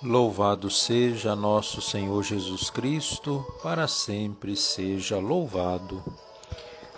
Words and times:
Louvado 0.00 0.70
seja 0.70 1.34
nosso 1.34 1.82
Senhor 1.82 2.22
Jesus 2.22 2.70
Cristo, 2.70 3.44
para 3.60 3.88
sempre 3.88 4.54
seja 4.54 5.18
louvado. 5.18 6.04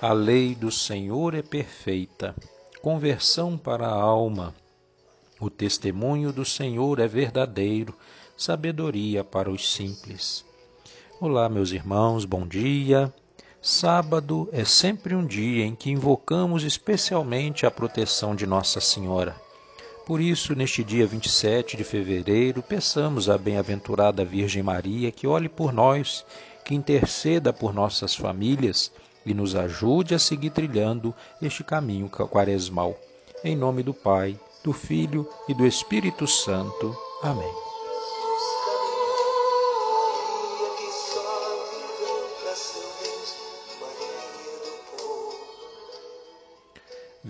A 0.02 0.12
lei 0.12 0.54
do 0.54 0.70
Senhor 0.70 1.34
é 1.34 1.40
perfeita, 1.40 2.36
conversão 2.82 3.56
para 3.56 3.86
a 3.86 3.94
alma. 3.94 4.54
O 5.40 5.48
testemunho 5.48 6.30
do 6.30 6.44
Senhor 6.44 6.98
é 6.98 7.08
verdadeiro, 7.08 7.94
sabedoria 8.36 9.24
para 9.24 9.50
os 9.50 9.72
simples. 9.72 10.44
Olá, 11.18 11.48
meus 11.48 11.72
irmãos, 11.72 12.26
bom 12.26 12.46
dia. 12.46 13.10
Sábado 13.62 14.46
é 14.52 14.62
sempre 14.62 15.14
um 15.14 15.24
dia 15.24 15.64
em 15.64 15.74
que 15.74 15.90
invocamos 15.90 16.64
especialmente 16.64 17.64
a 17.64 17.70
proteção 17.70 18.36
de 18.36 18.46
Nossa 18.46 18.78
Senhora. 18.78 19.34
Por 20.10 20.20
isso, 20.20 20.56
neste 20.56 20.82
dia 20.82 21.06
27 21.06 21.76
de 21.76 21.84
fevereiro, 21.84 22.64
peçamos 22.64 23.30
à 23.30 23.38
bem-aventurada 23.38 24.24
Virgem 24.24 24.60
Maria 24.60 25.12
que 25.12 25.24
olhe 25.24 25.48
por 25.48 25.72
nós, 25.72 26.26
que 26.64 26.74
interceda 26.74 27.52
por 27.52 27.72
nossas 27.72 28.16
famílias 28.16 28.90
e 29.24 29.32
nos 29.32 29.54
ajude 29.54 30.12
a 30.12 30.18
seguir 30.18 30.50
trilhando 30.50 31.14
este 31.40 31.62
caminho 31.62 32.10
quaresmal. 32.10 32.98
Em 33.44 33.54
nome 33.54 33.84
do 33.84 33.94
Pai, 33.94 34.36
do 34.64 34.72
Filho 34.72 35.30
e 35.48 35.54
do 35.54 35.64
Espírito 35.64 36.26
Santo. 36.26 36.92
Amém. 37.22 37.79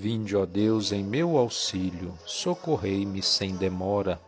Vinde, 0.01 0.35
ó 0.35 0.47
Deus, 0.47 0.93
em 0.93 1.05
meu 1.05 1.37
auxílio, 1.37 2.19
socorrei-me 2.25 3.23
sem 3.23 3.55
demora. 3.55 4.19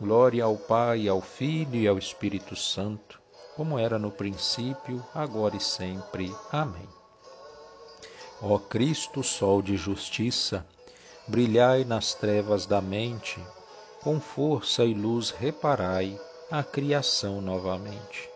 Glória 0.00 0.42
ao 0.42 0.56
Pai, 0.56 1.06
ao 1.06 1.20
Filho 1.20 1.76
e 1.76 1.86
ao 1.86 1.98
Espírito 1.98 2.56
Santo, 2.56 3.20
como 3.54 3.78
era 3.78 3.98
no 3.98 4.10
princípio, 4.10 5.04
agora 5.14 5.56
e 5.56 5.60
sempre. 5.60 6.34
Amém. 6.50 6.88
Ó 8.40 8.58
Cristo, 8.58 9.22
Sol 9.22 9.60
de 9.60 9.76
justiça, 9.76 10.66
brilhai 11.28 11.84
nas 11.84 12.14
trevas 12.14 12.64
da 12.64 12.80
mente, 12.80 13.38
com 14.02 14.18
força 14.18 14.86
e 14.86 14.94
luz 14.94 15.28
reparai 15.28 16.18
a 16.50 16.62
criação 16.62 17.42
novamente. 17.42 18.30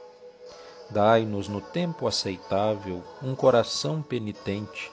Dai-nos 0.90 1.48
no 1.48 1.62
tempo 1.62 2.06
aceitável 2.06 3.02
um 3.22 3.34
coração 3.34 4.02
penitente, 4.02 4.92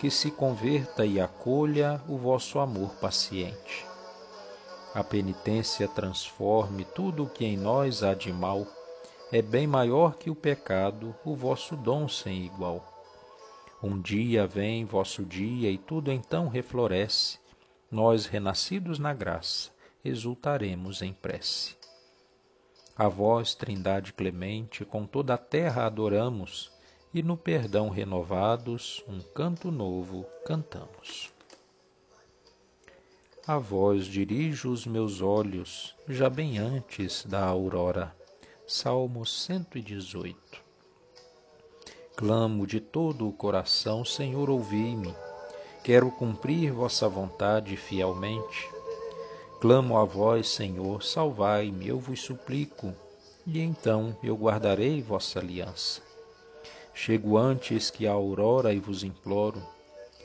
que 0.00 0.10
se 0.10 0.30
converta 0.30 1.04
e 1.04 1.20
acolha 1.20 2.00
o 2.08 2.16
vosso 2.16 2.58
amor 2.58 2.94
paciente. 2.94 3.84
A 4.94 5.04
penitência 5.04 5.86
transforme 5.86 6.86
tudo 6.86 7.24
o 7.24 7.28
que 7.28 7.44
em 7.44 7.54
nós 7.54 8.02
há 8.02 8.14
de 8.14 8.32
mal, 8.32 8.66
é 9.30 9.42
bem 9.42 9.66
maior 9.66 10.16
que 10.16 10.30
o 10.30 10.34
pecado, 10.34 11.14
o 11.22 11.36
vosso 11.36 11.76
dom 11.76 12.08
sem 12.08 12.46
igual. 12.46 12.82
Um 13.82 14.00
dia 14.00 14.46
vem 14.46 14.86
vosso 14.86 15.22
dia 15.22 15.70
e 15.70 15.76
tudo 15.76 16.10
então 16.10 16.48
refloresce, 16.48 17.38
nós 17.90 18.24
renascidos 18.24 18.98
na 18.98 19.12
graça, 19.12 19.70
exultaremos 20.02 21.02
em 21.02 21.12
prece. 21.12 21.76
A 22.96 23.06
vós, 23.06 23.54
Trindade 23.54 24.14
clemente, 24.14 24.82
com 24.82 25.04
toda 25.04 25.34
a 25.34 25.38
terra 25.38 25.84
adoramos, 25.84 26.72
e 27.12 27.22
no 27.22 27.36
perdão 27.36 27.88
renovados 27.88 29.02
um 29.08 29.20
canto 29.20 29.70
novo 29.70 30.24
cantamos. 30.44 31.30
A 33.46 33.58
vós 33.58 34.04
dirijo 34.04 34.70
os 34.70 34.86
meus 34.86 35.20
olhos, 35.20 35.96
já 36.08 36.30
bem 36.30 36.58
antes 36.58 37.24
da 37.24 37.44
aurora. 37.44 38.14
Salmo 38.66 39.26
118 39.26 40.62
Clamo 42.14 42.66
de 42.66 42.78
todo 42.78 43.26
o 43.26 43.32
coração, 43.32 44.04
Senhor, 44.04 44.48
ouvi-me. 44.48 45.12
Quero 45.82 46.10
cumprir 46.12 46.70
vossa 46.70 47.08
vontade 47.08 47.76
fielmente. 47.76 48.68
Clamo 49.60 49.96
a 49.96 50.04
vós, 50.04 50.48
Senhor, 50.48 51.02
salvai-me, 51.02 51.88
eu 51.88 51.98
vos 51.98 52.20
suplico, 52.20 52.94
e 53.46 53.58
então 53.58 54.16
eu 54.22 54.36
guardarei 54.36 55.02
vossa 55.02 55.40
aliança. 55.40 56.09
Chego 56.94 57.36
antes 57.36 57.90
que 57.90 58.06
a 58.06 58.12
aurora 58.12 58.74
e 58.74 58.78
vos 58.78 59.02
imploro, 59.02 59.62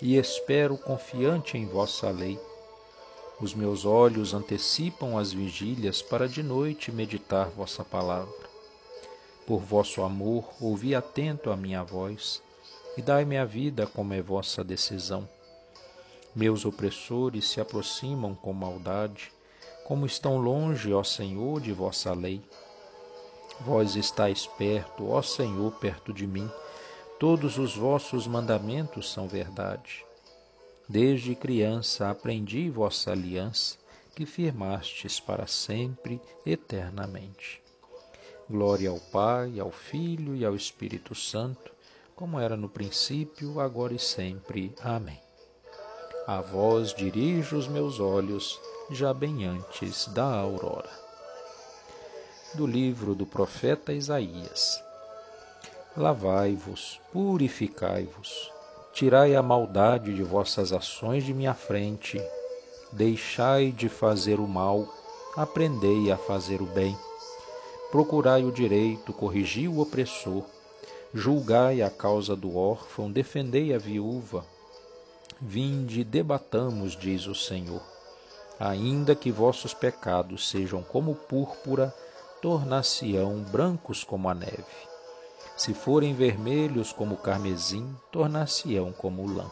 e 0.01 0.17
espero 0.17 0.77
confiante 0.77 1.57
em 1.57 1.65
vossa 1.65 2.09
lei. 2.09 2.39
Os 3.39 3.53
meus 3.53 3.85
olhos 3.85 4.33
antecipam 4.33 5.17
as 5.17 5.31
vigílias 5.31 6.01
para 6.01 6.27
de 6.27 6.41
noite 6.41 6.91
meditar 6.91 7.49
vossa 7.49 7.83
palavra. 7.83 8.49
Por 9.45 9.59
vosso 9.59 10.01
amor, 10.01 10.49
ouvi 10.59 10.95
atento 10.95 11.51
a 11.51 11.55
minha 11.55 11.83
voz, 11.83 12.41
e 12.97 13.01
dai-me 13.01 13.37
a 13.37 13.45
vida 13.45 13.85
como 13.85 14.13
é 14.13 14.21
vossa 14.21 14.63
decisão. 14.63 15.27
Meus 16.35 16.65
opressores 16.65 17.49
se 17.49 17.61
aproximam 17.61 18.33
com 18.33 18.53
maldade, 18.53 19.31
como 19.85 20.05
estão 20.05 20.37
longe, 20.37 20.91
ó 20.91 21.03
Senhor, 21.03 21.61
de 21.61 21.71
vossa 21.71 22.13
lei. 22.13 22.41
Vós 23.61 23.95
estáis 23.95 24.45
perto, 24.45 25.09
ó 25.09 25.21
Senhor, 25.21 25.71
perto 25.73 26.13
de 26.13 26.27
mim 26.27 26.49
Todos 27.17 27.57
os 27.57 27.73
vossos 27.77 28.27
mandamentos 28.27 29.09
são 29.09 29.25
verdade. 29.25 30.05
Desde 30.87 31.33
criança 31.33 32.09
aprendi 32.09 32.69
vossa 32.69 33.11
aliança, 33.11 33.77
que 34.13 34.25
firmastes 34.25 35.17
para 35.17 35.47
sempre, 35.47 36.21
eternamente. 36.45 37.63
Glória 38.49 38.89
ao 38.89 38.99
Pai, 38.99 39.61
ao 39.61 39.71
Filho 39.71 40.35
e 40.35 40.43
ao 40.43 40.57
Espírito 40.57 41.15
Santo, 41.15 41.71
como 42.17 42.37
era 42.37 42.57
no 42.57 42.67
princípio, 42.67 43.61
agora 43.61 43.93
e 43.93 43.99
sempre. 43.99 44.75
Amém. 44.81 45.19
A 46.27 46.41
vós 46.41 46.93
dirijo 46.93 47.57
os 47.57 47.67
meus 47.67 47.97
olhos, 48.01 48.59
já 48.91 49.13
bem 49.13 49.45
antes 49.45 50.07
da 50.09 50.25
aurora. 50.25 51.04
Do 52.55 52.65
livro 52.65 53.13
do 53.13 53.25
profeta 53.25 53.91
Isaías. 53.91 54.81
Lavai-vos, 55.97 57.01
purificai-vos, 57.11 58.49
tirai 58.93 59.35
a 59.35 59.41
maldade 59.41 60.15
de 60.15 60.23
vossas 60.23 60.71
ações 60.71 61.25
de 61.25 61.33
minha 61.33 61.53
frente, 61.53 62.17
deixai 62.93 63.73
de 63.73 63.89
fazer 63.89 64.39
o 64.39 64.47
mal, 64.47 64.87
aprendei 65.35 66.09
a 66.09 66.15
fazer 66.15 66.61
o 66.61 66.65
bem. 66.65 66.97
Procurai 67.91 68.45
o 68.45 68.53
direito, 68.53 69.11
corrigi 69.11 69.67
o 69.67 69.81
opressor, 69.81 70.45
julgai 71.13 71.81
a 71.81 71.89
causa 71.89 72.37
do 72.37 72.55
órfão, 72.55 73.11
defendei 73.11 73.73
a 73.73 73.77
viúva. 73.77 74.45
Vinde, 75.41 76.05
debatamos, 76.05 76.95
diz 76.95 77.27
o 77.27 77.35
Senhor. 77.35 77.81
Ainda 78.57 79.13
que 79.13 79.29
vossos 79.29 79.73
pecados 79.73 80.49
sejam 80.49 80.81
como 80.81 81.15
púrpura, 81.15 81.93
tornar-se-ão 82.45 83.41
brancos 83.51 84.03
como 84.03 84.29
a 84.29 84.35
neve 84.35 84.63
se 85.57 85.73
forem 85.73 86.13
vermelhos 86.13 86.93
como 86.93 87.17
carmesim, 87.17 87.97
tornar-se-ão 88.11 88.91
como 88.91 89.25
lã. 89.25 89.49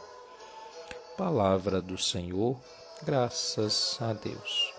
Palavra 1.17 1.81
do 1.81 1.97
Senhor, 1.97 2.55
graças 3.01 3.97
a 3.99 4.13
Deus. 4.13 4.71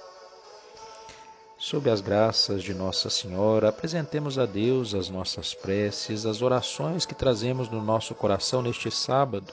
Sob 1.58 1.90
as 1.90 2.00
graças 2.00 2.62
de 2.62 2.72
Nossa 2.72 3.10
Senhora, 3.10 3.70
apresentemos 3.70 4.38
a 4.38 4.46
Deus 4.46 4.94
as 4.94 5.08
nossas 5.08 5.52
preces, 5.52 6.24
as 6.24 6.40
orações 6.40 7.04
que 7.04 7.16
trazemos 7.16 7.68
no 7.68 7.82
nosso 7.82 8.14
coração 8.14 8.62
neste 8.62 8.92
sábado. 8.92 9.52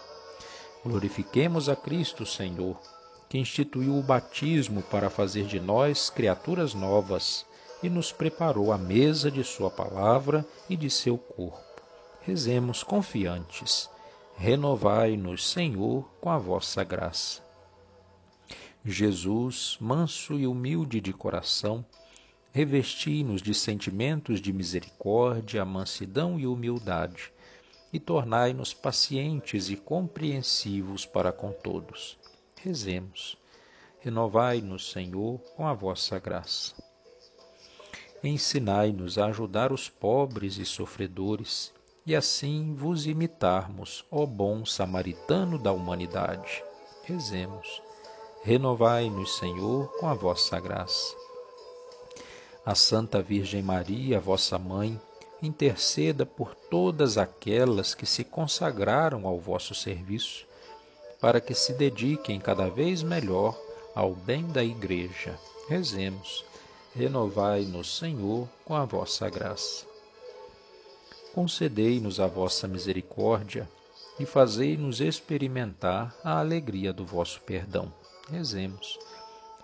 Glorifiquemos 0.86 1.68
a 1.68 1.76
Cristo, 1.76 2.28
Senhor, 2.28 2.80
que 3.28 3.40
instituiu 3.40 3.98
o 3.98 4.04
batismo 4.04 4.84
para 4.84 5.10
fazer 5.10 5.48
de 5.48 5.60
nós 5.60 6.12
criaturas 6.12 6.76
novas 6.76 7.50
e 7.84 7.90
nos 7.90 8.12
preparou 8.12 8.72
a 8.72 8.78
mesa 8.78 9.32
de 9.32 9.44
Sua 9.44 9.70
palavra 9.70 10.46
e 10.70 10.76
de 10.76 10.90
seu 10.90 11.18
corpo. 11.18 11.82
Rezemos 12.22 12.84
confiantes. 12.84 13.90
Renovai-nos, 14.38 15.50
Senhor, 15.50 16.08
com 16.20 16.30
a 16.30 16.38
vossa 16.38 16.84
graça. 16.84 17.42
Jesus, 18.84 19.78
manso 19.80 20.40
e 20.40 20.48
humilde 20.48 21.00
de 21.00 21.14
coração, 21.14 21.86
revesti-nos 22.52 23.42
de 23.42 23.54
sentimentos 23.54 24.42
de 24.42 24.52
misericórdia, 24.52 25.64
mansidão 25.64 26.40
e 26.40 26.48
humildade, 26.48 27.32
e 27.94 28.00
tornai-nos 28.00 28.74
pacientes 28.74 29.70
e 29.70 29.76
compreensivos 29.76 31.06
para 31.06 31.32
com 31.32 31.52
todos. 31.52 32.18
Rezemos. 32.56 33.38
Renovai-nos, 34.00 34.92
Senhor, 34.92 35.40
com 35.56 35.68
a 35.68 35.74
vossa 35.74 36.18
graça. 36.18 36.91
Ensinai-nos 38.24 39.18
a 39.18 39.26
ajudar 39.26 39.72
os 39.72 39.90
pobres 39.90 40.58
e 40.58 40.66
sofredores, 40.66 41.74
e 42.06 42.16
assim 42.16 42.76
vos 42.76 43.08
imitarmos, 43.08 44.06
ó 44.12 44.28
bom 44.28 44.64
samaritano 44.64 45.58
da 45.58 45.72
humanidade. 45.72 46.64
Rezemos. 47.04 47.82
Renovai-nos, 48.44 49.38
Senhor, 49.38 49.88
com 50.00 50.08
a 50.08 50.14
vossa 50.14 50.60
graça. 50.60 51.16
A 52.64 52.76
Santa 52.76 53.24
Virgem 53.24 53.64
Maria, 53.64 54.20
vossa 54.20 54.60
mãe, 54.60 55.02
interceda 55.42 56.24
por 56.24 56.54
todas 56.54 57.18
aquelas 57.18 57.96
que 57.96 58.06
se 58.06 58.24
consagraram 58.24 59.26
ao 59.26 59.40
vosso 59.40 59.74
serviço, 59.74 60.46
para 61.20 61.42
que 61.42 61.56
se 61.56 61.74
dediquem 61.74 62.40
cada 62.40 62.70
vez 62.70 63.02
melhor 63.02 63.60
ao 63.96 64.14
bem 64.14 64.46
da 64.46 64.64
Igreja. 64.64 65.40
Rezemos. 65.68 66.51
Renovai-nos, 66.94 67.98
Senhor, 67.98 68.48
com 68.66 68.76
a 68.76 68.86
vossa 68.86 69.30
graça. 69.30 69.86
Concedei-nos 71.34 72.20
a 72.20 72.28
vossa 72.28 72.68
misericórdia 72.68 73.70
e 74.20 74.26
fazei-nos 74.26 75.00
experimentar 75.00 76.16
a 76.24 76.40
alegria 76.40 76.92
do 76.92 77.06
vosso 77.06 77.42
perdão. 77.42 77.94
Rezemos. 78.30 79.00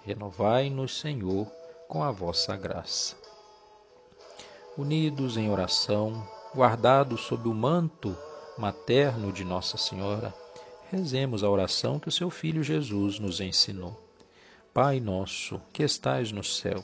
Renovai-nos, 0.06 1.00
Senhor, 1.00 1.46
com 1.88 2.04
a 2.04 2.12
vossa 2.12 2.56
graça 2.56 3.16
unidos 4.78 5.38
em 5.38 5.50
oração, 5.50 6.24
guardados 6.56 7.22
sob 7.22 7.50
o 7.50 7.54
manto 7.54 8.16
materno 8.58 9.32
de 9.32 9.44
Nossa 9.44 9.76
Senhora, 9.76 10.32
rezemos 10.92 11.44
a 11.44 11.50
oração 11.50 12.00
que 12.00 12.08
o 12.08 12.12
seu 12.12 12.30
Filho 12.30 12.64
Jesus 12.64 13.18
nos 13.18 13.42
ensinou. 13.42 14.00
Pai 14.74 15.00
nosso, 15.00 15.60
que 15.74 15.82
estais 15.82 16.32
no 16.32 16.44
céu, 16.44 16.84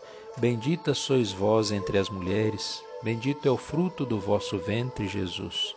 Bendita 0.37 0.93
sois 0.93 1.31
vós 1.31 1.71
entre 1.71 1.97
as 1.97 2.09
mulheres, 2.09 2.83
bendito 3.03 3.47
é 3.47 3.51
o 3.51 3.57
fruto 3.57 4.05
do 4.05 4.19
vosso 4.19 4.57
ventre, 4.57 5.07
Jesus. 5.07 5.75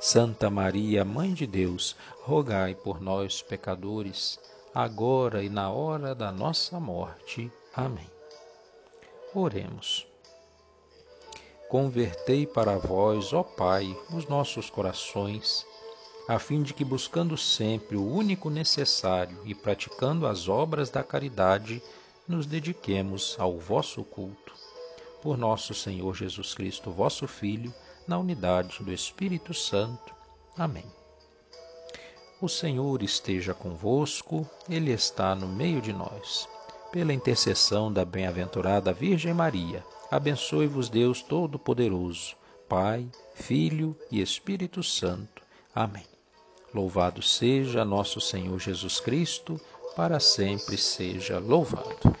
Santa 0.00 0.48
Maria, 0.48 1.04
Mãe 1.04 1.34
de 1.34 1.46
Deus, 1.46 1.96
rogai 2.22 2.74
por 2.74 3.00
nós, 3.00 3.42
pecadores, 3.42 4.38
agora 4.74 5.42
e 5.42 5.48
na 5.48 5.70
hora 5.70 6.14
da 6.14 6.30
nossa 6.32 6.78
morte. 6.80 7.52
Amém. 7.74 8.08
Oremos. 9.34 10.06
Convertei 11.68 12.46
para 12.46 12.78
vós, 12.78 13.32
ó 13.32 13.42
Pai, 13.42 13.94
os 14.14 14.26
nossos 14.26 14.70
corações, 14.70 15.66
a 16.26 16.38
fim 16.38 16.62
de 16.62 16.72
que, 16.72 16.84
buscando 16.84 17.36
sempre 17.36 17.96
o 17.96 18.06
único 18.06 18.48
necessário 18.48 19.38
e 19.44 19.54
praticando 19.54 20.26
as 20.26 20.48
obras 20.48 20.90
da 20.90 21.02
caridade, 21.02 21.82
nos 22.30 22.46
dediquemos 22.46 23.36
ao 23.38 23.58
vosso 23.58 24.02
culto. 24.04 24.54
Por 25.22 25.36
nosso 25.36 25.74
Senhor 25.74 26.14
Jesus 26.14 26.54
Cristo, 26.54 26.90
vosso 26.90 27.26
Filho, 27.26 27.74
na 28.06 28.18
unidade 28.18 28.82
do 28.82 28.92
Espírito 28.92 29.52
Santo. 29.52 30.14
Amém. 30.56 30.86
O 32.40 32.48
Senhor 32.48 33.02
esteja 33.02 33.52
convosco, 33.52 34.48
Ele 34.68 34.90
está 34.92 35.34
no 35.34 35.46
meio 35.46 35.82
de 35.82 35.92
nós 35.92 36.48
pela 36.90 37.12
intercessão 37.12 37.92
da 37.92 38.04
bem-aventurada 38.04 38.92
Virgem 38.92 39.32
Maria, 39.32 39.84
abençoe-vos 40.10 40.88
Deus 40.88 41.22
Todo-Poderoso, 41.22 42.34
Pai, 42.68 43.06
Filho 43.34 43.96
e 44.10 44.20
Espírito 44.20 44.82
Santo. 44.82 45.42
Amém. 45.74 46.06
Louvado 46.74 47.22
seja 47.22 47.84
nosso 47.84 48.20
Senhor 48.20 48.58
Jesus 48.58 48.98
Cristo, 49.00 49.60
para 49.94 50.18
sempre 50.18 50.76
seja 50.76 51.38
louvado. 51.38 52.19